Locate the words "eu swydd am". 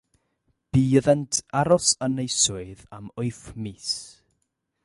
2.25-3.05